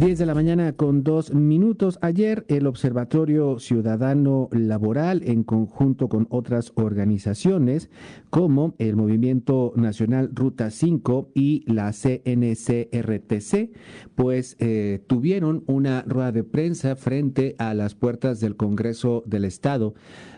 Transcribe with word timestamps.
10 0.00 0.18
de 0.18 0.24
la 0.24 0.34
mañana 0.34 0.72
con 0.72 1.04
dos 1.04 1.34
minutos. 1.34 1.98
Ayer 2.00 2.46
el 2.48 2.66
Observatorio 2.66 3.58
Ciudadano 3.58 4.48
Laboral, 4.50 5.20
en 5.26 5.44
conjunto 5.44 6.08
con 6.08 6.26
otras 6.30 6.72
organizaciones 6.74 7.90
como 8.30 8.74
el 8.78 8.96
Movimiento 8.96 9.74
Nacional 9.76 10.30
Ruta 10.32 10.70
5 10.70 11.32
y 11.34 11.70
la 11.70 11.92
CNCRTC, 11.92 13.72
pues 14.14 14.56
eh, 14.58 15.04
tuvieron 15.06 15.64
una 15.66 16.00
rueda 16.06 16.32
de 16.32 16.44
prensa 16.44 16.96
frente 16.96 17.54
a 17.58 17.74
las 17.74 17.94
puertas 17.94 18.40
del 18.40 18.56
Congreso 18.56 19.22
del 19.26 19.44
Estado 19.44 19.92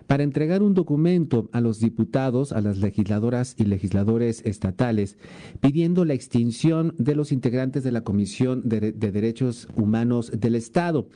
para 0.07 0.23
entregar 0.23 0.63
un 0.63 0.75
documento 0.75 1.49
a 1.53 1.61
los 1.61 1.81
diputados, 1.81 2.53
a 2.53 2.61
las 2.61 2.79
legisladoras 2.79 3.55
y 3.59 3.65
legisladores 3.65 4.45
estatales, 4.45 5.19
pidiendo 5.61 6.05
la 6.05 6.15
extinción 6.15 6.95
de 6.99 7.15
los 7.15 7.33
integrantes 7.33 7.85
de 7.85 7.93
la 7.93 8.03
Comisión 8.03 8.63
de, 8.65 8.93
Derechos 8.93 9.69
Humanos 9.77 10.33
del 10.39 10.55
Estado. 10.55 11.07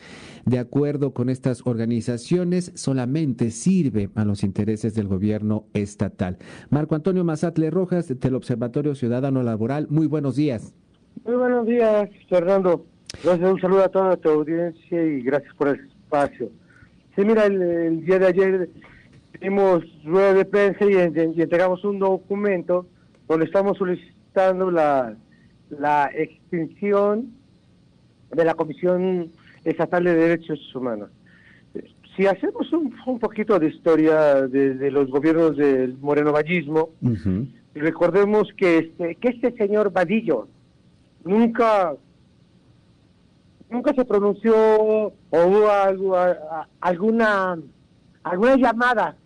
De 0.45 0.59
acuerdo 0.59 1.13
con 1.13 1.29
estas 1.29 1.63
organizaciones, 1.67 2.73
solamente 2.75 3.51
sirve 3.51 4.11
a 4.15 4.25
los 4.25 4.45
intereses 4.45 4.95
del 4.95 5.09
gobierno 5.09 5.65
estatal. 5.75 6.39
Marco 6.71 6.95
Antonio 6.95 7.25
Mazatle 7.25 7.71
Rojas, 7.71 8.09
del 8.09 8.35
Observatorio 8.35 8.95
Ciudadano 8.95 9.43
Laboral, 9.43 9.87
muy 9.91 10.07
buenos 10.07 10.37
días. 10.37 10.75
Muy 11.25 11.35
buenos 11.35 11.67
días, 11.67 12.09
Fernando. 12.29 12.85
Gracias, 13.23 13.51
un 13.51 13.61
saludo 13.61 13.85
a 13.85 13.89
toda 13.89 14.17
tu 14.17 14.29
audiencia 14.29 15.03
y 15.03 15.23
gracias 15.23 15.55
por 15.55 15.69
el 15.69 15.87
espacio. 15.87 16.51
Sí, 17.17 17.25
mira, 17.25 17.47
el, 17.47 18.05
día 18.05 18.19
de 18.19 18.27
ayer 18.27 18.69
tuvimos 19.33 19.83
rueda 20.05 20.35
de 20.35 20.45
prensa 20.45 20.85
y, 20.85 20.93
entregamos 21.41 21.83
un 21.83 21.99
documento 21.99 22.87
donde 23.27 23.47
estamos 23.47 23.79
solicitando 23.79 24.71
la, 24.71 25.17
la 25.71 26.11
extinción 26.15 27.33
de 28.35 28.45
la 28.45 28.53
Comisión 28.53 29.31
Estatal 29.65 30.05
de 30.05 30.15
Derechos 30.15 30.75
Humanos. 30.75 31.09
Si 32.15 32.27
hacemos 32.27 32.71
un, 32.75 32.95
un 33.07 33.19
poquito 33.19 33.59
de 33.59 33.69
historia 33.69 34.47
de, 34.47 34.91
los 34.91 35.09
gobiernos 35.09 35.57
del 35.57 35.97
Moreno 35.99 36.33
Vallismo, 36.33 36.91
recordemos 37.75 38.53
que 38.59 38.79
este, 38.79 39.15
que 39.15 39.29
este 39.29 39.53
señor 39.53 39.91
Vadillo 39.91 40.49
nunca 41.25 41.95
nunca 43.71 43.93
se 43.95 44.05
pronunció 44.05 44.55
o 44.57 45.13
hubo 45.31 45.71
algo, 45.71 46.17
alguna 46.81 47.59
alguna 48.23 48.57
llamada 48.57 49.17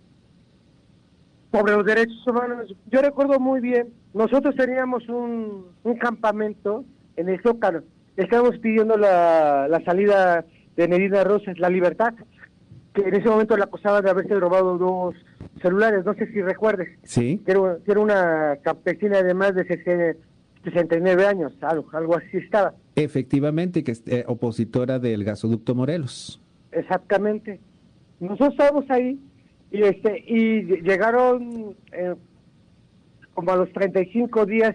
sobre 1.52 1.72
los 1.74 1.84
derechos 1.84 2.26
humanos. 2.26 2.74
Yo 2.90 3.00
recuerdo 3.00 3.40
muy 3.40 3.60
bien, 3.60 3.88
nosotros 4.14 4.54
teníamos 4.54 5.08
un, 5.08 5.66
un 5.82 5.96
campamento 5.96 6.84
en 7.16 7.28
el 7.28 7.42
Zócalo, 7.42 7.82
estábamos 8.16 8.58
pidiendo 8.58 8.96
la, 8.96 9.66
la 9.68 9.82
salida 9.84 10.44
de 10.76 10.88
Medina 10.88 11.24
Rosas, 11.24 11.58
la 11.58 11.68
libertad, 11.68 12.14
que 12.92 13.02
en 13.02 13.14
ese 13.14 13.28
momento 13.28 13.56
la 13.56 13.64
acusaba 13.64 14.02
de 14.02 14.10
haberse 14.10 14.34
robado 14.38 14.78
dos 14.78 15.14
celulares, 15.62 16.04
no 16.04 16.14
sé 16.14 16.26
si 16.32 16.42
recuerdes. 16.42 16.88
Sí. 17.02 17.40
Que 17.44 17.52
era, 17.52 17.78
era 17.86 18.00
una 18.00 18.56
campesina 18.62 19.22
de 19.22 19.34
más 19.34 19.54
de 19.54 19.64
69 20.64 21.26
años, 21.26 21.52
algo, 21.62 21.88
algo 21.92 22.16
así 22.16 22.36
estaba. 22.36 22.74
Efectivamente, 22.96 23.82
que 23.82 23.92
es 23.92 24.02
eh, 24.06 24.24
opositora 24.26 24.98
del 24.98 25.24
gasoducto 25.24 25.74
Morelos. 25.74 26.40
Exactamente. 26.72 27.60
Nosotros 28.20 28.50
estábamos 28.50 28.90
ahí 28.90 29.18
y 29.70 29.82
este 29.82 30.24
y 30.26 30.62
llegaron 30.82 31.74
eh, 31.92 32.14
como 33.34 33.52
a 33.52 33.56
los 33.56 33.72
35 33.72 34.44
días, 34.46 34.74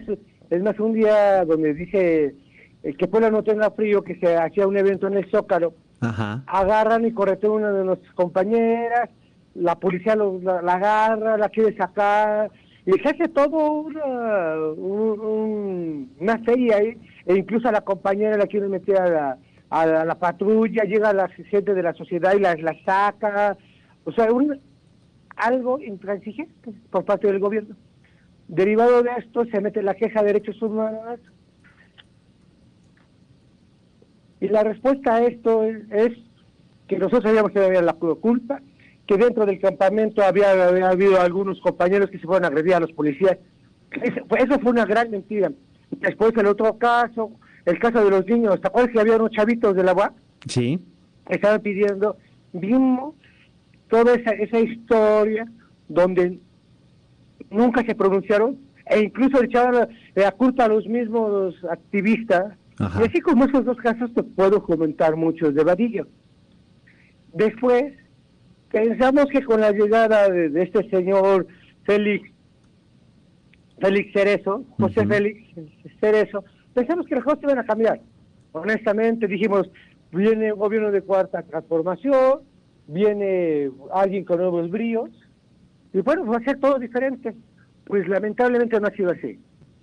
es 0.50 0.62
más 0.62 0.78
un 0.80 0.94
día 0.94 1.44
donde 1.44 1.74
dice 1.74 2.34
eh, 2.82 2.94
que 2.94 3.06
Puebla 3.06 3.30
no 3.30 3.42
tenga 3.42 3.70
frío, 3.70 4.02
que 4.02 4.16
se 4.16 4.36
hacía 4.36 4.66
un 4.66 4.76
evento 4.76 5.06
en 5.06 5.14
el 5.14 5.30
Zócalo, 5.30 5.74
Ajá. 6.00 6.42
agarran 6.46 7.06
y 7.06 7.12
corretean 7.12 7.52
una 7.52 7.72
de 7.72 7.84
nuestras 7.84 8.12
compañeras, 8.14 9.10
la 9.54 9.78
policía 9.78 10.16
la, 10.16 10.74
agarra, 10.74 11.38
la 11.38 11.48
quiere 11.48 11.76
sacar, 11.76 12.50
y 12.86 12.92
se 12.92 13.08
hace 13.08 13.28
todo 13.28 13.80
una, 13.80 14.56
una 16.20 16.44
serie 16.44 16.74
ahí 16.74 16.96
e 17.26 17.36
incluso 17.36 17.68
a 17.68 17.72
la 17.72 17.80
compañera 17.80 18.36
la 18.36 18.46
quiere 18.46 18.68
meter 18.68 18.96
a 18.96 19.08
la, 19.08 19.38
a 19.70 20.04
la, 20.04 20.14
patrulla, 20.18 20.84
llega 20.84 21.12
la 21.12 21.28
gente 21.28 21.74
de 21.74 21.82
la 21.82 21.94
sociedad 21.94 22.34
y 22.34 22.40
la, 22.40 22.54
la 22.54 22.76
saca, 22.84 23.56
o 24.04 24.12
sea, 24.12 24.32
un, 24.32 24.60
algo 25.34 25.80
intransigente 25.80 26.72
por 26.90 27.04
parte 27.04 27.26
del 27.26 27.40
gobierno. 27.40 27.74
Derivado 28.46 29.02
de 29.02 29.10
esto 29.18 29.44
se 29.46 29.60
mete 29.60 29.82
la 29.82 29.94
queja 29.94 30.20
de 30.20 30.28
derechos 30.28 30.62
humanos 30.62 31.18
y 34.40 34.48
la 34.48 34.62
respuesta 34.62 35.16
a 35.16 35.24
esto 35.24 35.64
es, 35.64 36.12
que 36.86 36.98
nosotros 36.98 37.24
sabíamos 37.24 37.50
que 37.50 37.58
había 37.58 37.82
la 37.82 37.94
culpa, 37.94 38.60
que 39.06 39.16
dentro 39.16 39.46
del 39.46 39.60
campamento 39.60 40.22
había, 40.22 40.50
había 40.68 40.88
habido 40.90 41.20
algunos 41.20 41.60
compañeros 41.60 42.10
que 42.10 42.18
se 42.18 42.26
fueron 42.26 42.44
a 42.44 42.48
agredir 42.48 42.74
a 42.74 42.80
los 42.80 42.92
policías. 42.92 43.38
Eso 43.90 44.58
fue 44.60 44.72
una 44.72 44.84
gran 44.84 45.10
mentira. 45.10 45.52
Después 45.90 46.32
el 46.36 46.46
otro 46.46 46.76
caso, 46.76 47.30
el 47.64 47.78
caso 47.78 48.04
de 48.04 48.10
los 48.10 48.26
niños, 48.26 48.60
¿te 48.60 48.68
acuerdas 48.68 48.92
que 48.92 49.00
había 49.00 49.16
unos 49.16 49.30
chavitos 49.30 49.74
de 49.76 49.84
la 49.84 49.92
UAP? 49.92 50.16
Sí. 50.46 50.80
Estaban 51.28 51.60
pidiendo, 51.60 52.16
vimos 52.52 53.14
toda 53.88 54.14
esa, 54.14 54.30
esa 54.32 54.60
historia 54.60 55.46
donde 55.88 56.40
nunca 57.50 57.84
se 57.84 57.94
pronunciaron 57.94 58.58
e 58.86 59.00
incluso 59.00 59.42
echaban 59.42 59.88
la, 60.14 60.32
culpa 60.32 60.64
a 60.64 60.68
los 60.68 60.86
mismos 60.86 61.54
activistas. 61.70 62.54
Y 62.78 63.02
así 63.02 63.20
como 63.20 63.44
esos 63.44 63.64
dos 63.64 63.76
casos 63.78 64.12
te 64.14 64.22
puedo 64.22 64.62
comentar 64.62 65.16
muchos 65.16 65.54
de 65.54 65.64
Vadillo. 65.64 66.06
Después, 67.32 67.94
pensamos 68.70 69.26
que 69.26 69.42
con 69.42 69.60
la 69.60 69.72
llegada 69.72 70.28
de 70.28 70.62
este 70.62 70.88
señor 70.90 71.46
Félix 71.84 72.30
Félix 73.80 74.12
Cerezo, 74.12 74.64
José 74.78 75.06
Félix 75.06 75.54
Cerezo, 76.00 76.44
pensamos 76.74 77.06
que 77.06 77.14
las 77.14 77.24
cosas 77.24 77.42
iban 77.42 77.58
a 77.58 77.64
cambiar. 77.64 78.00
Honestamente 78.52 79.26
dijimos, 79.26 79.70
viene 80.12 80.52
un 80.52 80.58
gobierno 80.58 80.90
de 80.90 81.02
cuarta 81.02 81.42
transformación, 81.42 82.40
viene 82.86 83.70
alguien 83.92 84.24
con 84.24 84.38
nuevos 84.38 84.70
bríos, 84.70 85.10
y 85.92 86.00
bueno, 86.00 86.26
va 86.26 86.38
a 86.38 86.44
ser 86.44 86.58
todo 86.58 86.78
diferente. 86.78 87.34
Pues 87.84 88.08
lamentablemente 88.08 88.80
no 88.80 88.88
ha 88.88 88.90
sido 88.90 89.10
así. 89.10 89.38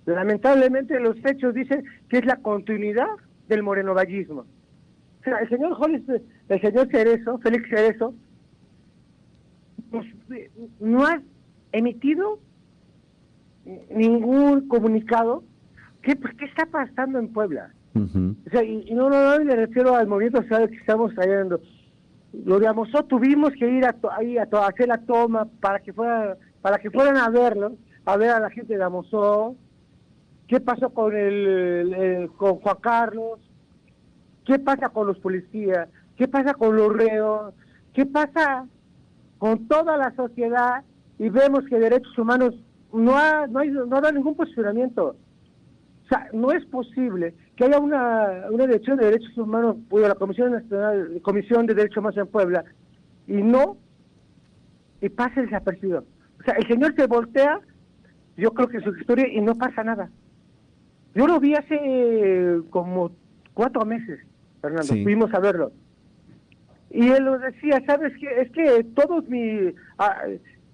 Lamentablemente 0.06 1.00
los 1.00 1.16
hechos 1.24 1.54
dicen 1.54 1.84
que 2.08 2.18
es 2.18 2.26
la 2.26 2.36
continuidad 2.36 3.08
del 3.48 3.62
morenovallismo. 3.62 4.42
O 4.42 5.24
sea, 5.24 5.38
el 5.38 5.48
señor 5.48 5.76
el 6.48 6.60
señor 6.60 6.88
Cerezo, 6.90 7.38
Félix 7.38 7.68
Cerezo, 7.70 8.14
no 10.80 11.06
ha 11.06 11.20
emitido 11.72 12.38
ningún 13.90 14.68
comunicado. 14.68 15.44
¿Qué, 16.02 16.16
pues, 16.16 16.34
¿qué 16.34 16.44
está 16.44 16.66
pasando 16.66 17.18
en 17.18 17.32
Puebla? 17.32 17.72
o 17.96 18.50
sea, 18.50 18.64
y, 18.64 18.92
no, 18.92 19.08
no, 19.08 19.38
no 19.38 19.38
le 19.38 19.54
refiero 19.54 19.94
al 19.94 20.08
movimiento 20.08 20.42
social 20.42 20.68
que 20.68 20.76
estamos 20.76 21.14
trayendo. 21.14 21.60
Lo 22.44 22.58
de 22.58 22.66
Amosó 22.66 23.04
tuvimos 23.04 23.52
que 23.52 23.68
ir 23.68 23.84
a, 23.84 23.94
ahí 24.16 24.36
a, 24.36 24.48
hacer 24.66 24.88
la 24.88 24.98
toma 24.98 25.46
para 25.60 25.78
que 25.78 25.92
fuera, 25.92 26.36
para 26.60 26.78
que 26.78 26.90
fueran 26.90 27.16
a 27.16 27.30
verlo, 27.30 27.76
a 28.04 28.16
ver 28.16 28.30
a 28.30 28.40
la 28.40 28.50
gente 28.50 28.76
de 28.76 28.82
Amosó. 28.82 29.54
¿Qué 30.48 30.60
pasó 30.60 30.90
con 30.90 31.16
el, 31.16 32.28
con 32.36 32.56
Juan 32.56 32.76
Carlos? 32.80 33.40
¿Qué 34.44 34.58
pasa 34.58 34.88
con 34.88 35.06
los 35.06 35.18
policías? 35.20 35.88
¿Qué 36.16 36.28
pasa 36.28 36.54
con 36.54 36.76
los 36.76 36.92
reos? 36.92 37.54
¿Qué 37.94 38.04
pasa 38.04 38.66
con 39.44 39.68
toda 39.68 39.98
la 39.98 40.10
sociedad? 40.16 40.84
Y 41.18 41.28
vemos 41.28 41.66
que 41.68 41.78
derechos 41.78 42.16
humanos 42.16 42.54
no 42.94 43.14
ha, 43.14 43.46
no, 43.46 43.58
hay, 43.58 43.68
no 43.68 43.84
dado 43.84 44.10
ningún 44.10 44.34
posicionamiento. 44.34 45.16
O 46.02 46.08
sea, 46.08 46.30
no 46.32 46.50
es 46.50 46.64
posible 46.64 47.34
que 47.54 47.64
haya 47.66 47.78
una, 47.78 48.46
una 48.50 48.66
dirección 48.66 48.96
de 48.96 49.04
derechos 49.04 49.36
humanos, 49.36 49.76
o 49.90 49.98
la 49.98 50.14
Comisión 50.14 50.52
Nacional, 50.52 51.20
Comisión 51.20 51.66
de 51.66 51.74
Derechos 51.74 51.98
Humanos 51.98 52.16
en 52.16 52.26
Puebla, 52.26 52.64
y 53.26 53.34
no, 53.34 53.76
y 55.02 55.10
pase 55.10 55.42
desapercibido. 55.42 56.06
O 56.40 56.42
sea, 56.42 56.54
el 56.54 56.66
señor 56.66 56.94
se 56.96 57.06
voltea, 57.06 57.60
yo 58.38 58.50
creo 58.52 58.68
que 58.68 58.80
su 58.80 58.96
historia, 58.96 59.28
y 59.28 59.42
no 59.42 59.56
pasa 59.56 59.84
nada. 59.84 60.08
Yo 61.14 61.26
lo 61.26 61.38
vi 61.38 61.52
hace 61.52 62.62
como 62.70 63.10
cuatro 63.52 63.84
meses, 63.84 64.20
Fernando, 64.62 64.94
fuimos 65.02 65.34
a 65.34 65.38
verlo. 65.38 65.70
Y 66.94 67.08
él 67.08 67.24
lo 67.24 67.36
decía, 67.40 67.82
¿sabes 67.86 68.12
qué? 68.20 68.28
Es 68.40 68.52
que 68.52 68.84
todos 68.94 69.28
mis... 69.28 69.74
Ah, 69.98 70.16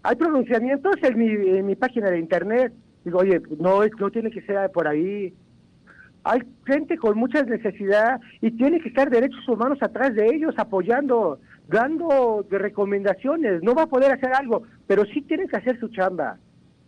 hay 0.03 0.17
pronunciamientos 0.17 0.95
en 1.03 1.19
mi, 1.19 1.29
en 1.29 1.65
mi 1.65 1.77
página 1.77 2.11
de 2.11 2.19
internet. 2.19 2.75
Digo, 3.07 3.21
oye, 3.21 3.41
no, 3.59 3.81
no 3.99 4.11
tiene 4.11 4.31
que 4.31 4.43
ser 4.43 4.71
por 4.71 4.87
ahí. 4.87 5.33
hay 6.25 6.41
gente 6.67 6.99
con 6.99 7.17
muchas 7.17 7.47
necesidades 7.47 8.21
y 8.43 8.51
tiene 8.51 8.81
que 8.81 8.91
estar 8.91 9.09
derechos 9.09 9.49
humanos 9.49 9.79
atrás 9.81 10.15
de 10.15 10.27
ellos, 10.27 10.55
apoyando, 10.59 11.41
dando 11.69 12.45
de 12.51 12.59
recomendaciones. 12.59 13.63
No 13.63 13.75
va 13.75 13.85
a 13.85 13.95
poder 13.95 14.13
hacer 14.13 14.35
algo, 14.35 14.65
pero 14.87 15.07
sí 15.07 15.23
tiene 15.23 15.49
que 15.49 15.57
hacer 15.57 15.81
su 15.81 15.89
chamba. 15.89 16.37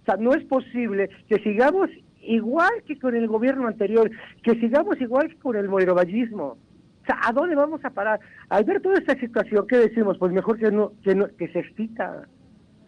O 0.03 0.05
sea, 0.05 0.17
no 0.17 0.35
es 0.35 0.45
posible 0.45 1.09
que 1.27 1.39
sigamos 1.39 1.89
igual 2.21 2.83
que 2.87 2.99
con 2.99 3.17
el 3.17 3.29
gobierno 3.29 3.67
anterior, 3.67 4.11
que 4.43 4.61
sigamos 4.61 5.01
igual 5.01 5.29
que 5.29 5.39
con 5.39 5.57
el 5.57 5.71
moirovallismo. 5.71 6.59
O 7.03 7.05
sea, 7.05 7.19
¿a 7.25 7.33
dónde 7.33 7.57
vamos 7.57 7.85
a 7.85 7.91
parar? 7.91 8.21
Al 8.49 8.65
ver 8.65 8.81
toda 8.81 8.97
esta 8.97 9.19
situación, 9.19 9.67
¿qué 9.67 9.77
decimos? 9.77 10.19
Pues 10.19 10.33
mejor 10.33 10.59
que 10.59 10.71
no, 10.71 10.93
que 11.03 11.15
no, 11.15 11.27
que 11.37 11.49
se 11.49 11.59
excita, 11.59 12.29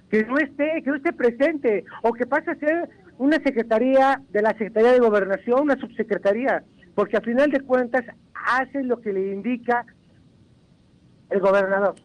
que 0.09 0.25
no 0.25 0.39
esté, 0.39 0.83
que 0.83 0.91
no 0.91 0.97
esté 0.97 1.13
presente, 1.13 1.85
o 2.03 2.13
que 2.13 2.25
pase 2.25 2.53
a 2.53 2.57
ser 2.57 2.89
una 3.19 3.39
secretaría 3.39 4.23
de 4.31 4.43
la 4.43 4.51
Secretaría 4.51 4.93
de 4.93 5.01
Gobernación, 5.01 5.63
una 5.63 5.77
subsecretaría, 5.77 6.63
porque 6.95 7.17
al 7.17 7.25
final 7.25 7.51
de 7.51 7.61
cuentas 7.61 8.05
hace 8.35 8.85
lo 8.85 9.01
que 9.01 9.13
le 9.13 9.33
indica 9.33 9.85
el 11.31 11.41
gobernador. 11.41 11.97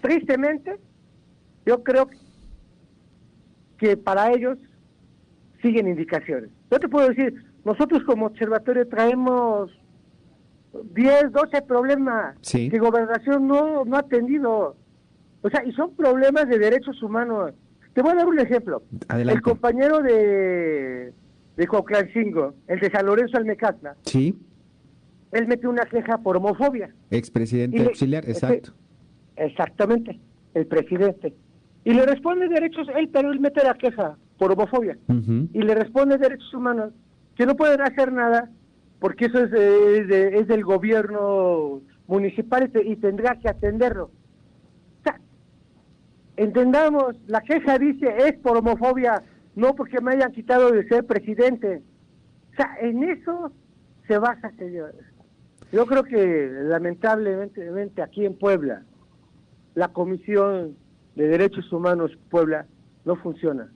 Tristemente, 0.00 0.78
yo 1.66 1.82
creo 1.82 2.08
que 3.78 3.96
para 3.96 4.30
ellos 4.32 4.58
siguen 5.60 5.88
indicaciones. 5.88 6.50
Yo 6.70 6.78
te 6.78 6.88
puedo 6.88 7.08
decir, 7.08 7.34
nosotros 7.64 8.04
como 8.04 8.26
observatorio 8.26 8.86
traemos 8.86 9.72
10, 10.94 11.32
12 11.32 11.62
problemas 11.62 12.36
que 12.50 12.78
gobernación 12.78 13.46
no, 13.46 13.84
no 13.84 13.96
ha 13.96 14.00
atendido. 14.00 14.76
O 15.42 15.50
sea, 15.50 15.64
y 15.64 15.72
son 15.72 15.94
problemas 15.94 16.48
de 16.48 16.58
derechos 16.58 17.02
humanos. 17.02 17.52
Te 17.94 18.02
voy 18.02 18.12
a 18.12 18.16
dar 18.16 18.26
un 18.26 18.38
ejemplo. 18.38 18.82
El 19.10 19.42
compañero 19.42 20.00
de, 20.00 21.12
de 21.56 21.66
Coclancingo, 21.66 22.54
el 22.68 22.80
de 22.80 22.90
San 22.90 23.06
Lorenzo 23.06 23.36
Almecatla. 23.36 23.96
Sí. 24.04 24.38
Él 25.32 25.46
metió 25.46 25.70
una 25.70 25.84
queja 25.84 26.18
por 26.18 26.36
homofobia. 26.36 26.94
Expresidente 27.10 27.82
auxiliar, 27.84 28.28
exacto. 28.28 28.72
exactamente, 29.36 30.20
el 30.54 30.66
presidente. 30.66 31.34
Y 31.84 31.94
le 31.94 32.06
responde 32.06 32.48
derechos, 32.48 32.86
él, 32.94 33.08
pero 33.12 33.32
él 33.32 33.40
mete 33.40 33.64
la 33.64 33.74
queja 33.74 34.16
por 34.38 34.52
homofobia. 34.52 34.96
Y 35.08 35.62
le 35.62 35.74
responde 35.74 36.18
derechos 36.18 36.52
humanos, 36.54 36.92
que 37.34 37.46
no 37.46 37.56
pueden 37.56 37.80
hacer 37.80 38.12
nada, 38.12 38.50
porque 39.02 39.26
eso 39.26 39.44
es, 39.44 39.52
es 39.52 40.48
del 40.48 40.64
gobierno 40.64 41.82
municipal 42.06 42.70
y 42.82 42.96
tendrá 42.96 43.38
que 43.38 43.50
atenderlo 43.50 44.10
entendamos, 46.36 47.16
la 47.26 47.40
queja 47.42 47.78
dice 47.78 48.14
es 48.18 48.34
por 48.38 48.56
homofobia, 48.56 49.22
no 49.54 49.74
porque 49.74 50.00
me 50.00 50.12
hayan 50.12 50.32
quitado 50.32 50.70
de 50.72 50.86
ser 50.88 51.06
presidente. 51.06 51.82
O 52.52 52.56
sea, 52.56 52.76
en 52.80 53.02
eso 53.04 53.52
se 54.06 54.18
basa, 54.18 54.50
señores. 54.58 55.00
Yo 55.72 55.86
creo 55.86 56.04
que 56.04 56.50
lamentablemente 56.64 58.02
aquí 58.02 58.26
en 58.26 58.36
Puebla, 58.36 58.82
la 59.74 59.88
Comisión 59.88 60.76
de 61.14 61.28
Derechos 61.28 61.72
Humanos 61.72 62.18
Puebla 62.30 62.66
no 63.04 63.16
funciona. 63.16 63.70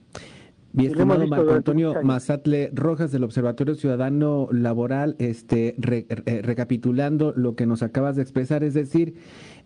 Bien, 0.77 0.91
estimado 0.91 1.25
Marco 1.25 1.51
Antonio 1.53 1.95
Mazatle 2.03 2.69
Rojas 2.71 3.11
del 3.11 3.23
Observatorio 3.23 3.73
Ciudadano 3.73 4.47
Laboral, 4.51 5.15
este, 5.17 5.75
eh, 5.81 6.41
recapitulando 6.43 7.33
lo 7.35 7.55
que 7.55 7.65
nos 7.65 7.81
acabas 7.81 8.15
de 8.15 8.21
expresar, 8.21 8.63
es 8.63 8.75
decir, 8.75 9.15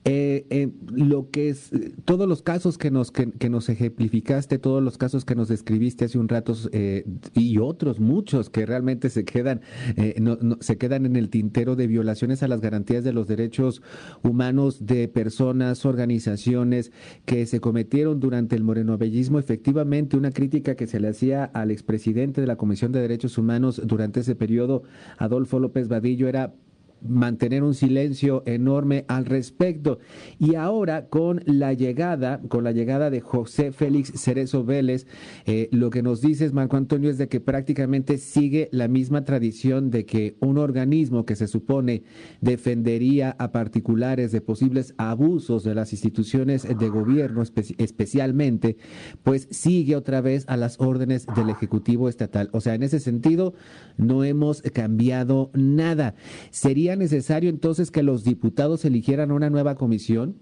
eh, 0.04 0.48
eh, 0.50 0.70
lo 0.92 1.30
que 1.30 1.50
es 1.50 1.70
todos 2.06 2.28
los 2.28 2.42
casos 2.42 2.80
que 2.80 2.90
nos 2.90 3.12
que, 3.12 3.50
nos 3.50 3.70
ejemplificaste, 3.70 4.58
todos 4.58 4.82
los 4.82 4.98
casos 4.98 5.26
que 5.26 5.36
nos 5.36 5.48
describiste 5.48 6.06
hace 6.06 6.18
un 6.18 6.28
rato 6.28 6.56
eh, 6.72 7.06
y 7.36 7.60
otros 7.60 8.00
muchos 8.00 8.50
que 8.50 8.66
realmente 8.66 9.12
se 9.12 9.26
quedan 9.26 9.62
eh, 9.98 10.16
no, 10.20 10.40
se 10.60 10.80
quedan 10.80 11.06
en 11.06 11.16
el 11.18 11.30
tintero 11.30 11.76
de 11.76 11.86
violaciones 11.86 12.42
a 12.42 12.48
las 12.48 12.62
garantías 12.62 13.04
de 13.04 13.14
los 13.14 13.28
derechos 13.28 13.84
humanos 14.24 14.88
de 14.88 15.08
personas, 15.08 15.86
organizaciones 15.86 16.92
que 17.26 17.46
se 17.46 17.60
cometieron 17.60 18.20
durante 18.20 18.56
el 18.56 18.64
morenovellismo. 18.64 19.38
Efectivamente, 19.38 20.18
una 20.18 20.32
crítica 20.32 20.74
que 20.74 20.88
se 20.88 21.00
le 21.02 21.10
hacía 21.10 21.44
al 21.44 21.72
expresidente 21.72 22.42
de 22.42 22.48
la 22.48 22.56
Comisión 22.56 22.92
de 22.92 23.02
Derechos 23.02 23.38
Humanos 23.38 23.82
durante 23.84 24.22
ese 24.22 24.36
periodo, 24.36 24.84
Adolfo 25.18 25.60
López 25.60 25.88
Vadillo, 25.88 26.28
era 26.28 26.54
mantener 27.02 27.64
un 27.64 27.74
silencio 27.74 28.44
enorme 28.46 29.06
al 29.08 29.26
respecto. 29.26 30.00
Y 30.40 30.56
ahora 30.56 31.08
con 31.08 31.42
la 31.46 31.74
llegada, 31.74 32.42
con 32.48 32.64
la 32.64 32.72
llegada 32.72 33.10
de 33.10 33.22
José 33.22 33.72
Félix 33.72 34.14
Cerezo 34.22 34.64
Vélez, 34.64 35.08
eh, 35.46 35.70
lo 35.72 35.90
que 35.90 36.04
nos 36.04 36.22
dices, 36.22 36.54
Marco 36.54 36.78
Antonio, 36.78 37.10
es 37.10 37.18
de 37.18 37.28
que 37.28 37.40
prácticamente 37.40 38.18
sigue 38.18 38.70
la 38.72 38.88
misma 38.88 39.26
tradición 39.26 39.90
de 39.90 40.06
que 40.06 40.36
un 40.40 40.58
organismo 40.58 41.26
que 41.26 41.36
se 41.36 41.48
supone 41.48 42.04
defendería 42.42 43.36
a 43.40 43.52
particulares 43.52 44.32
de 44.32 44.42
posibles 44.42 44.94
abusos 44.98 45.64
de 45.64 45.76
las 45.76 45.94
instituciones 45.94 46.68
de 46.68 46.90
gobierno 46.90 47.44
especialmente, 47.78 48.78
pues 49.24 49.48
sigue 49.52 49.96
otra 49.96 50.22
vez 50.22 50.46
a 50.48 50.58
las 50.58 50.80
órdenes 50.80 51.26
del 51.36 51.50
Ejecutivo 51.50 52.10
Estatal. 52.10 52.50
O 52.54 52.62
sea, 52.62 52.76
en 52.76 52.84
ese 52.84 53.00
sentido, 53.00 53.54
no 53.98 54.24
hemos 54.24 54.62
cambiado 54.62 55.52
nada. 55.54 56.16
Sería 56.50 56.91
necesario 56.96 57.50
entonces 57.50 57.92
que 57.92 58.04
los 58.04 58.24
diputados 58.24 58.86
eligieran 58.86 59.32
una 59.32 59.50
nueva 59.50 59.76
comisión? 59.76 60.36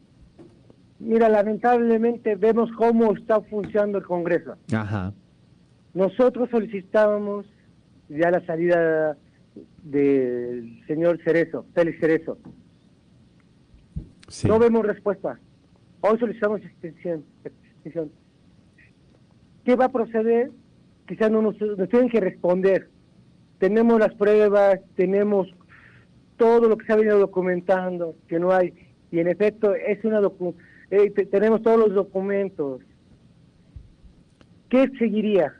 Mira, 1.00 1.30
lamentablemente 1.30 2.36
vemos 2.36 2.69
cómo 2.78 3.13
está 3.13 3.42
funcionando 3.42 4.00
el 4.00 4.04
Congreso. 4.04 4.56
Ajá. 4.74 5.13
Nosotros 5.94 6.50
solicitábamos 6.50 7.46
ya 8.10 8.31
la 8.31 8.46
salida 8.46 9.18
del 9.84 10.81
señor 10.88 11.19
Cerezo, 11.24 11.66
Félix 11.74 12.00
Cerezo. 12.00 12.38
No 14.46 14.60
vemos 14.60 14.86
respuesta. 14.86 15.40
Hoy 16.01 16.19
solicitamos 16.19 16.62
extensión, 16.62 17.24
extensión. 17.44 18.12
¿Qué 19.63 19.75
va 19.75 19.86
a 19.86 19.92
proceder? 19.92 20.51
Quizás 21.07 21.31
no 21.31 21.42
nos, 21.42 21.60
nos 21.60 21.90
tienen 21.90 22.10
que 22.10 22.19
responder. 22.19 22.90
Tenemos 23.57 24.00
las 24.00 24.13
pruebas, 24.13 24.80
tenemos 24.96 25.48
todo 26.39 26.69
lo 26.69 26.77
que 26.77 26.86
se 26.86 26.94
ha 26.94 26.95
venido 26.95 27.19
documentando, 27.19 28.15
que 28.27 28.39
no 28.39 28.51
hay, 28.51 28.74
y 29.12 29.19
en 29.19 29.27
efecto 29.27 29.75
es 29.75 30.03
una 30.06 30.21
eh, 30.89 31.12
tenemos 31.30 31.62
todos 31.62 31.77
los 31.77 31.94
documentos. 31.94 32.81
¿Qué 34.69 34.89
seguiría? 34.97 35.53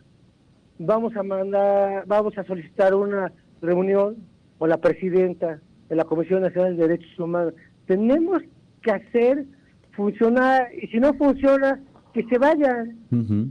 Vamos 0.80 1.16
a 1.16 1.22
mandar, 1.22 2.06
vamos 2.08 2.36
a 2.38 2.44
solicitar 2.46 2.96
una 2.96 3.32
reunión 3.62 4.16
con 4.58 4.70
la 4.70 4.78
presidenta 4.78 5.60
de 5.90 5.96
la 5.96 6.06
Comisión 6.06 6.42
Nacional 6.42 6.78
de 6.78 6.88
Derechos 6.88 7.20
Humanos. 7.20 7.54
Tenemos 7.86 8.42
que 8.82 8.92
hacer 8.92 9.46
funcionar, 9.92 10.70
y 10.82 10.88
si 10.88 11.00
no 11.00 11.14
funciona, 11.16 11.80
que 12.14 12.24
se 12.24 12.38
vayan. 12.38 12.98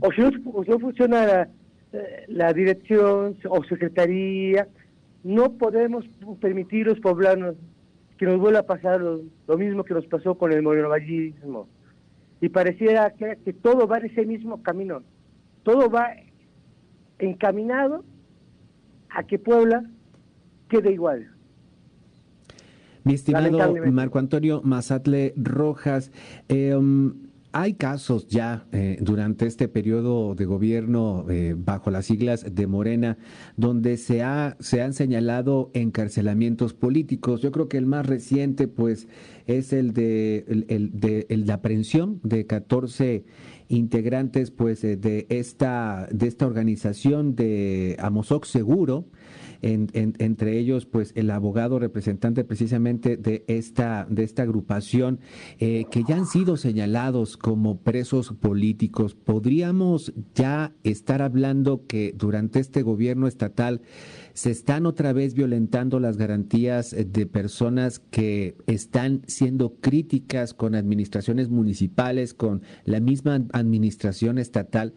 O 0.01 0.11
si 0.11 0.21
no, 0.21 0.79
funciona 0.79 1.25
la, 1.25 1.49
eh, 1.93 2.25
la 2.27 2.51
dirección 2.53 3.37
o 3.47 3.63
secretaría, 3.65 4.67
no 5.23 5.53
podemos 5.53 6.05
permitir 6.39 6.87
los 6.87 6.99
poblanos 6.99 7.55
que 8.17 8.25
nos 8.25 8.37
vuelva 8.39 8.59
a 8.59 8.65
pasar 8.65 9.01
lo, 9.01 9.57
mismo 9.57 9.83
que 9.83 9.93
nos 9.93 10.05
pasó 10.07 10.35
con 10.35 10.51
el 10.51 10.61
morenovallismo. 10.61 11.67
Y 12.41 12.49
pareciera 12.49 13.11
que, 13.11 13.37
que 13.43 13.53
todo 13.53 13.87
va 13.87 13.97
en 13.97 14.05
ese 14.07 14.25
mismo 14.25 14.61
camino. 14.61 15.03
Todo 15.63 15.89
va 15.89 16.11
encaminado 17.17 18.03
a 19.09 19.23
que 19.23 19.39
Puebla 19.39 19.89
quede 20.69 20.91
igual. 20.91 21.31
Mi 23.03 23.13
estimado 23.13 23.73
Marco 23.91 24.19
Antonio 24.19 24.61
Mazatle 24.63 25.33
Rojas, 25.35 26.11
eh, 26.49 26.77
hay 27.51 27.73
casos 27.73 28.27
ya 28.27 28.67
eh, 28.71 28.97
durante 29.01 29.47
este 29.47 29.67
periodo 29.67 30.35
de 30.35 30.45
gobierno 30.45 31.25
eh, 31.29 31.55
bajo 31.57 31.89
las 31.89 32.05
siglas 32.05 32.45
de 32.53 32.67
Morena 32.67 33.17
donde 33.57 33.97
se, 33.97 34.21
ha, 34.21 34.55
se 34.59 34.81
han 34.81 34.93
señalado 34.93 35.71
encarcelamientos 35.73 36.73
políticos. 36.73 37.41
Yo 37.41 37.51
creo 37.51 37.67
que 37.67 37.77
el 37.77 37.85
más 37.85 38.05
reciente 38.05 38.67
pues 38.67 39.07
es 39.47 39.73
el 39.73 39.93
de, 39.93 40.45
el, 40.67 40.99
de 40.99 41.25
la 41.29 41.55
aprehensión 41.55 42.19
de 42.23 42.45
14 42.45 43.25
integrantes 43.67 44.51
pues 44.51 44.83
eh, 44.83 44.97
de 44.97 45.25
esta 45.29 46.07
de 46.11 46.27
esta 46.27 46.45
organización 46.45 47.35
de 47.35 47.95
Amozoc 47.99 48.45
Seguro 48.45 49.05
entre 49.61 50.57
ellos 50.57 50.85
pues 50.85 51.11
el 51.15 51.31
abogado 51.31 51.79
representante 51.79 52.43
precisamente 52.43 53.17
de 53.17 53.43
esta, 53.47 54.05
de 54.09 54.23
esta 54.23 54.43
agrupación, 54.43 55.19
eh, 55.59 55.85
que 55.91 56.03
ya 56.03 56.15
han 56.15 56.25
sido 56.25 56.57
señalados 56.57 57.37
como 57.37 57.79
presos 57.81 58.33
políticos. 58.33 59.15
¿Podríamos 59.15 60.13
ya 60.33 60.73
estar 60.83 61.21
hablando 61.21 61.85
que 61.87 62.13
durante 62.15 62.59
este 62.59 62.81
gobierno 62.81 63.27
estatal 63.27 63.81
se 64.39 64.51
están 64.51 64.85
otra 64.85 65.11
vez 65.11 65.33
violentando 65.33 65.99
las 65.99 66.15
garantías 66.15 66.95
de 66.97 67.25
personas 67.25 67.99
que 67.99 68.55
están 68.67 69.21
siendo 69.27 69.75
críticas 69.81 70.53
con 70.53 70.75
administraciones 70.75 71.49
municipales, 71.49 72.33
con 72.33 72.61
la 72.85 73.01
misma 73.01 73.41
administración 73.51 74.37
estatal. 74.37 74.93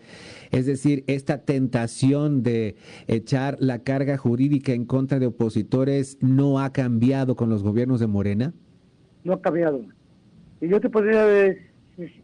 Es 0.53 0.67
decir, 0.67 1.03
esta 1.09 1.39
tentación 1.39 2.45
de 2.45 2.77
echar 3.09 3.57
la 3.59 3.81
carga 3.81 4.17
jurídica 4.17 4.75
en 4.75 4.85
contra 4.85 5.19
de 5.19 5.27
opositores 5.27 6.19
no 6.21 6.61
ha 6.61 6.73
cambiado 6.73 7.35
con 7.35 7.51
los 7.51 7.65
gobiernos 7.65 7.99
de 7.99 8.07
Morena. 8.07 8.55
No 9.25 9.33
ha 9.33 9.43
cambiado. 9.43 9.85
Y 10.61 10.69
yo 10.69 10.81
te 10.81 10.89
podría 10.89 11.27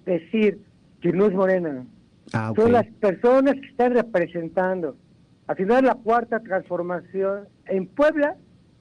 decir 0.07 0.61
que 1.01 1.13
no 1.13 1.27
es 1.27 1.35
Morena. 1.35 1.85
Ah, 2.33 2.53
Son 2.55 2.71
las 2.71 2.87
personas 3.01 3.55
que 3.55 3.67
están 3.67 3.95
representando. 3.95 4.97
Al 5.49 5.57
final 5.57 5.85
la 5.87 5.95
cuarta 5.95 6.41
transformación 6.41 7.49
en 7.67 7.87
Puebla 7.87 8.37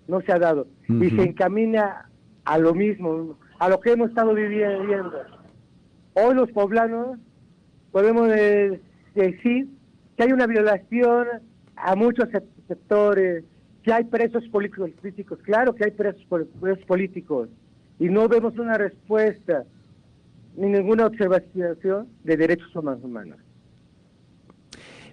no 0.07 0.21
se 0.21 0.33
ha 0.33 0.37
dado 0.37 0.67
y 0.87 1.09
se 1.09 1.23
encamina 1.23 2.09
a 2.43 2.57
lo 2.57 2.73
mismo, 2.73 3.37
a 3.57 3.69
lo 3.69 3.79
que 3.79 3.93
hemos 3.93 4.09
estado 4.09 4.33
viviendo. 4.33 5.13
Hoy 6.13 6.35
los 6.35 6.51
poblanos 6.51 7.17
podemos 7.91 8.27
decir 8.27 9.69
que 10.17 10.23
hay 10.23 10.31
una 10.33 10.45
violación 10.45 11.27
a 11.77 11.95
muchos 11.95 12.27
sectores, 12.67 13.45
que 13.83 13.93
hay 13.93 14.03
presos 14.03 14.45
políticos, 14.49 15.39
claro 15.43 15.73
que 15.73 15.85
hay 15.85 15.91
presos 15.91 16.25
políticos, 16.85 17.47
y 17.97 18.09
no 18.09 18.27
vemos 18.27 18.57
una 18.57 18.77
respuesta 18.77 19.63
ni 20.57 20.67
ninguna 20.67 21.05
observación 21.05 22.09
de 22.25 22.35
derechos 22.35 22.75
humanos. 22.75 23.39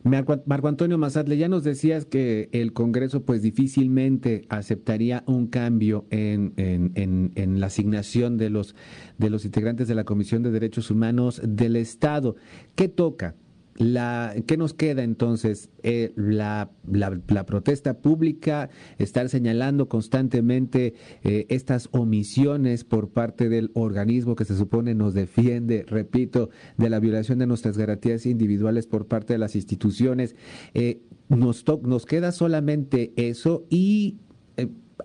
Marco 0.04 0.68
Antonio 0.68 0.98
Mazatle, 0.98 1.38
ya 1.38 1.48
nos 1.48 1.64
decías 1.64 2.04
que 2.04 2.50
el 2.52 2.74
Congreso 2.74 3.24
pues 3.24 3.40
difícilmente 3.40 4.44
aceptaría 4.50 5.24
un 5.26 5.46
cambio 5.46 6.04
en, 6.10 6.52
en, 6.56 7.32
en, 7.34 7.58
la 7.58 7.68
asignación 7.68 8.36
de 8.36 8.50
los, 8.50 8.76
de 9.16 9.30
los 9.30 9.46
integrantes 9.46 9.88
de 9.88 9.94
la 9.94 10.04
Comisión 10.04 10.42
de 10.42 10.50
Derechos 10.50 10.90
Humanos 10.90 11.40
del 11.42 11.76
Estado. 11.76 12.36
¿Qué 12.74 12.88
toca? 12.88 13.34
La, 13.76 14.34
¿Qué 14.46 14.56
nos 14.56 14.72
queda 14.72 15.02
entonces? 15.02 15.68
Eh, 15.82 16.12
la, 16.16 16.70
la, 16.86 17.46
protesta 17.46 17.98
pública, 17.98 18.70
estar 18.98 19.28
señalando 19.28 19.88
constantemente 19.88 20.94
eh, 21.24 21.46
estas 21.48 21.88
omisiones 21.90 22.84
por 22.84 23.10
parte 23.10 23.48
del 23.48 23.72
organismo 23.74 24.36
que 24.36 24.44
se 24.44 24.56
supone 24.56 24.94
nos 24.94 25.12
defiende, 25.12 25.84
repito, 25.88 26.50
de 26.78 26.88
la 26.88 27.00
violación 27.00 27.40
de 27.40 27.46
nuestras 27.46 27.76
garantías 27.76 28.26
individuales 28.26 28.86
por 28.86 29.08
parte 29.08 29.32
de 29.32 29.38
las 29.38 29.56
instituciones. 29.56 30.36
Eh, 30.74 31.00
nos, 31.28 31.64
nos 31.82 32.06
queda 32.06 32.30
solamente 32.30 33.12
eso 33.16 33.66
y 33.70 34.18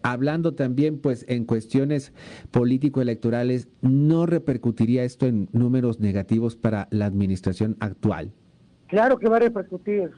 hablando 0.03 0.53
también 0.53 0.99
pues 0.99 1.25
en 1.27 1.45
cuestiones 1.45 2.13
político-electorales, 2.51 3.67
¿no 3.81 4.25
repercutiría 4.25 5.03
esto 5.03 5.25
en 5.25 5.49
números 5.53 5.99
negativos 5.99 6.55
para 6.55 6.87
la 6.91 7.05
administración 7.05 7.75
actual? 7.79 8.31
Claro 8.89 9.17
que 9.17 9.29
va 9.29 9.37
a 9.37 9.41
repercutir. 9.41 10.11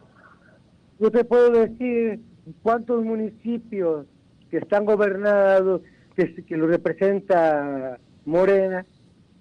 Yo 1.00 1.12
te 1.12 1.24
puedo 1.24 1.51
decir 1.51 2.22
cuántos 2.63 3.04
municipios 3.04 4.06
que 4.50 4.58
están 4.58 4.86
gobernados, 4.86 5.82
que, 6.16 6.34
que 6.46 6.58
lo 6.58 6.68
representa 6.68 8.00
Morena, 8.25 8.86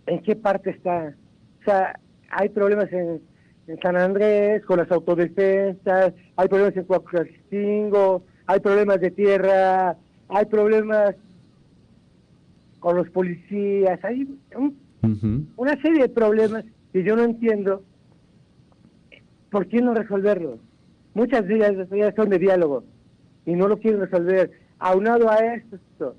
en 0.06 0.22
qué 0.22 0.36
parte 0.36 0.70
está. 0.70 1.14
O 1.60 1.64
sea, 1.64 1.98
hay 2.30 2.48
problemas 2.48 2.92
en, 2.92 3.22
San 3.82 3.96
Andrés 3.96 4.64
con 4.64 4.78
las 4.78 4.90
autodefensas, 4.90 6.12
hay 6.34 6.48
problemas 6.48 6.76
en 6.76 6.84
Coaxingo, 6.84 8.24
hay 8.46 8.58
problemas 8.58 9.00
de 9.00 9.12
tierra, 9.12 9.96
hay 10.28 10.44
problemas 10.46 11.14
con 12.80 12.96
los 12.96 13.08
policías, 13.10 14.02
hay 14.02 14.26
una 15.56 15.82
serie 15.82 16.02
de 16.02 16.08
problemas 16.08 16.64
que 16.92 17.04
yo 17.04 17.14
no 17.14 17.22
entiendo 17.22 17.84
¿por 19.50 19.66
qué 19.66 19.80
no 19.80 19.94
resolverlo? 19.94 20.58
Muchas 21.14 21.46
de 21.46 21.56
ellas, 21.56 22.14
son 22.16 22.30
de 22.30 22.38
diálogo 22.38 22.84
y 23.44 23.54
no 23.54 23.68
lo 23.68 23.78
quieren 23.78 24.00
resolver. 24.00 24.50
Aunado 24.78 25.30
a 25.30 25.36
esto, 25.54 26.14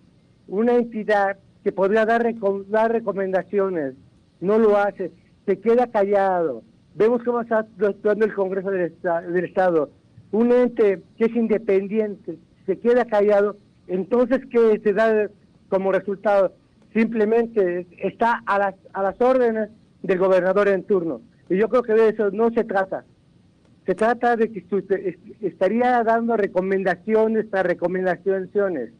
una 0.47 0.75
entidad 0.75 1.37
que 1.63 1.71
podría 1.71 2.05
dar, 2.05 2.33
dar 2.67 2.91
recomendaciones 2.91 3.95
no 4.39 4.57
lo 4.59 4.77
hace, 4.77 5.11
se 5.45 5.59
queda 5.59 5.87
callado. 5.87 6.63
Vemos 6.95 7.23
cómo 7.23 7.41
está 7.41 7.59
actuando 7.59 8.25
el 8.25 8.33
Congreso 8.33 8.69
del, 8.69 8.93
del 9.01 9.45
Estado. 9.45 9.91
Un 10.31 10.51
ente 10.51 11.01
que 11.17 11.25
es 11.25 11.35
independiente 11.35 12.37
se 12.65 12.79
queda 12.79 13.05
callado, 13.05 13.57
entonces 13.87 14.39
¿qué 14.49 14.79
se 14.83 14.93
da 14.93 15.29
como 15.69 15.91
resultado? 15.91 16.53
Simplemente 16.93 17.87
está 17.99 18.41
a 18.45 18.59
las, 18.59 18.75
a 18.93 19.03
las 19.03 19.19
órdenes 19.19 19.69
del 20.03 20.19
gobernador 20.19 20.67
en 20.67 20.83
turno. 20.83 21.21
Y 21.49 21.57
yo 21.57 21.69
creo 21.69 21.83
que 21.83 21.93
de 21.93 22.09
eso 22.09 22.31
no 22.31 22.49
se 22.51 22.63
trata. 22.63 23.03
Se 23.91 23.95
trata 23.95 24.37
de 24.37 24.49
que 24.49 24.65
estaría 25.41 26.01
dando 26.05 26.37
recomendaciones 26.37 27.45
para 27.47 27.63
recomendaciones, 27.63 28.93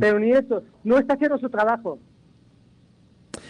pero 0.00 0.18
ni 0.18 0.32
eso, 0.32 0.64
no 0.82 0.98
está 0.98 1.14
haciendo 1.14 1.38
su 1.38 1.48
trabajo. 1.48 2.00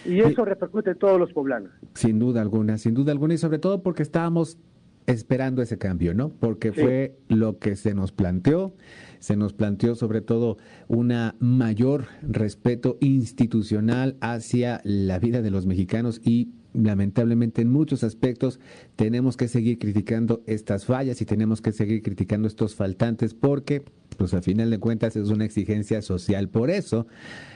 Y 0.05 0.21
eso 0.21 0.45
repercute 0.45 0.91
en 0.91 0.99
todos 0.99 1.19
los 1.19 1.33
poblanos. 1.33 1.71
Sin 1.95 2.19
duda 2.19 2.43
alguna, 2.43 2.77
sin 2.77 2.93
duda 2.93 3.13
alguna, 3.13 3.33
y 3.33 3.39
sobre 3.39 3.59
todo 3.59 3.83
porque 3.83 4.03
estábamos 4.03 4.59
esperando 5.07 5.63
ese 5.63 5.79
cambio, 5.79 6.13
¿no? 6.13 6.29
Porque 6.29 6.71
fue 6.75 7.17
lo 7.29 7.59
que 7.59 7.77
se 7.77 7.95
nos 7.95 8.13
planteó, 8.13 8.75
se 9.21 9.39
nos 9.39 9.55
planteó 9.55 9.95
sobre 9.95 10.21
todo 10.21 10.59
una 10.87 11.35
mayor 11.39 12.09
respeto 12.21 12.99
institucional 13.01 14.19
hacia 14.21 14.83
la 14.85 15.19
vida 15.19 15.41
de 15.41 15.51
los 15.51 15.65
mexicanos 15.65 16.21
y 16.23 16.51
lamentablemente 16.75 17.63
en 17.63 17.71
muchos 17.71 18.05
aspectos 18.05 18.61
tenemos 18.97 19.37
que 19.37 19.49
seguir 19.49 19.79
criticando 19.79 20.43
estas 20.47 20.85
fallas 20.85 21.21
y 21.23 21.25
tenemos 21.25 21.63
que 21.63 21.73
seguir 21.73 22.03
criticando 22.03 22.49
estos 22.49 22.75
faltantes 22.75 23.33
porque 23.33 23.85
pues 24.17 24.35
a 24.35 24.43
final 24.43 24.71
de 24.71 24.79
cuentas 24.79 25.17
es 25.17 25.29
una 25.31 25.45
exigencia 25.45 26.03
social. 26.03 26.49
Por 26.49 26.71
eso, 26.71 27.07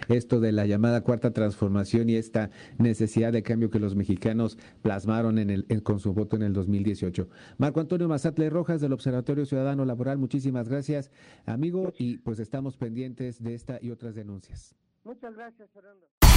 esto 0.08 0.40
de 0.40 0.52
la 0.52 0.66
llamada 0.66 1.02
cuarta 1.02 1.32
transformación 1.32 2.08
y 2.08 2.16
esta 2.16 2.50
necesidad 2.78 3.32
de 3.32 3.42
cambio 3.42 3.70
que 3.70 3.78
los 3.78 3.94
mexicanos 3.94 4.58
plasmaron 4.82 5.38
en 5.38 5.50
el, 5.50 5.82
con 5.82 6.00
su 6.00 6.12
voto 6.14 6.36
en 6.36 6.42
el 6.42 6.52
2018. 6.52 7.28
Marco 7.58 7.80
Antonio 7.80 8.08
Mazatle 8.08 8.50
Rojas 8.50 8.80
del 8.80 8.92
Observatorio 8.92 9.46
Ciudadano 9.46 9.84
Laboral, 9.84 10.18
muchísimas 10.18 10.68
gracias, 10.68 11.10
amigo, 11.46 11.92
y 11.98 12.18
pues 12.18 12.38
estamos 12.38 12.76
pendientes 12.76 13.42
de 13.42 13.54
esta 13.54 13.78
y 13.80 13.90
otras 13.90 14.14
denuncias. 14.14 14.74
Muchas 15.04 15.34
gracias, 15.34 15.70
Fernando. 15.70 16.27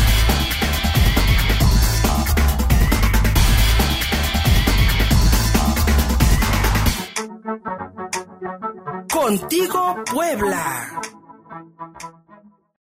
Contigo 9.12 9.96
Puebla. 10.12 11.02